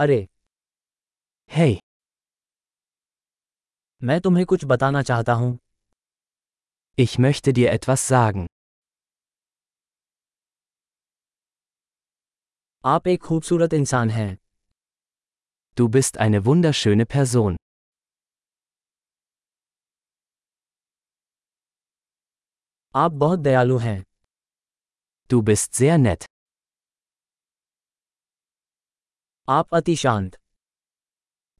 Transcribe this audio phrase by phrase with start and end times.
[0.00, 0.26] अरे
[1.50, 1.78] Hey,
[4.02, 5.58] मैं तुम्हें कुछ बताना चाहता हूँ
[6.98, 8.46] ich möchte dir etwas sagen.
[12.84, 14.36] आप एक खूबसूरत इंसान हैं
[15.76, 17.56] Du bist eine wunderschöne Person.
[22.94, 24.02] आप बहुत दयालु हैं
[25.30, 26.24] Du bist sehr nett.
[29.50, 30.36] आप अति शांत।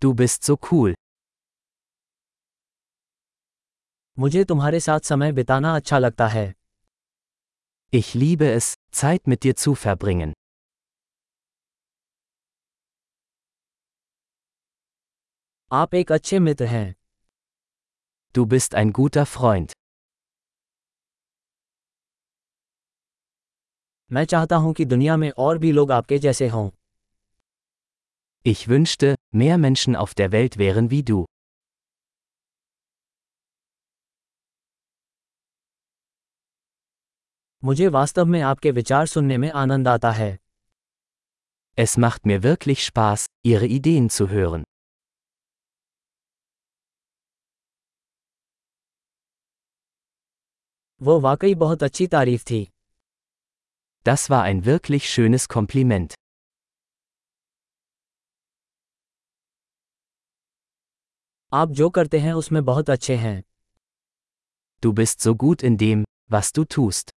[0.01, 0.95] टू बिस्ट सो खूल।
[4.19, 6.55] मुझे तुम्हारे साथ समय बिताना अच्छा लगता है।
[7.95, 10.33] Ich liebe es, Zeit mit dir zu verbringen.
[15.73, 16.97] आप एक अच्छे मित्र हैं।
[18.39, 19.73] Du bist ein guter Freund.
[24.13, 26.71] मैं चाहता हूँ कि दुनिया में और भी लोग आपके जैसे हों।
[28.48, 31.26] Ich wünschte, mehr Menschen auf der Welt wären wie du.
[37.64, 40.38] मुझे वास्तव में आपके विचार सुनने में आनंद आता है
[41.78, 44.64] Es macht mir wirklich Spaß, ihre Ideen zu hören.
[51.02, 52.68] वो वाकई बहुत अच्छी तारीफ थी
[54.10, 56.17] Das war ein wirklich schönes Kompliment.
[61.53, 63.43] आप जो करते हैं उसमें बहुत अच्छे हैं
[64.83, 67.11] Du bist so gut in dem, was du tust.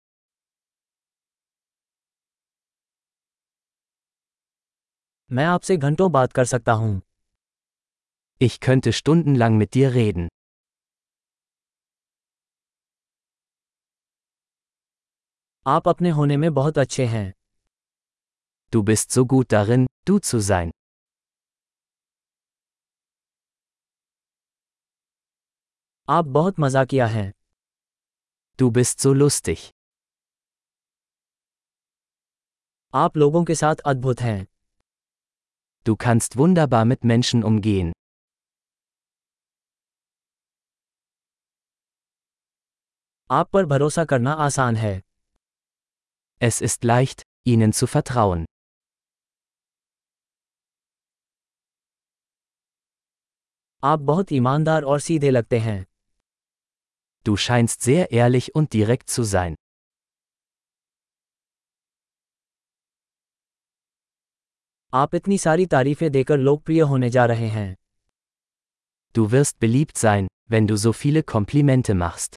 [5.31, 7.01] मैं आपसे घंटों बात कर सकता हूँ
[8.41, 10.27] Ich könnte stundenlang mit dir reden.
[15.65, 17.31] आप अपने होने में बहुत अच्छे हैं
[18.73, 20.71] Du bist so gut darin, du zu sein.
[26.11, 27.33] आप बहुत मज़ा किया है।
[28.59, 29.57] तू बिस्त लुस्तिक
[32.93, 34.47] आप लोगों के साथ अद्भुत हैं।
[35.85, 37.91] तू खंस्त wunderbar mit Menschen umgehen.
[43.31, 45.03] आप पर भरोसा करना आसान है।
[46.41, 48.45] Es ist leicht, ihnen zu vertrauen.
[53.83, 55.90] आप बहुत ईमानदार और सीधे लगते हैं।
[57.25, 59.55] Du scheinst sehr ehrlich und direkt zu sein.
[64.93, 67.75] आप इतनी सारी तारीफें देकर लोकप्रिय होने जा रहे हैं
[69.15, 72.35] Du wirst beliebt sein, wenn du so viele Komplimente machst.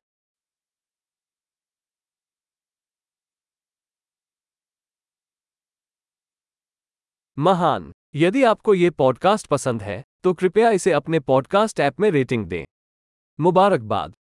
[7.39, 12.47] महान यदि आपको ये पॉडकास्ट पसंद है तो कृपया इसे अपने पॉडकास्ट ऐप में रेटिंग
[12.47, 12.65] दें
[13.39, 14.15] मुबारकबाद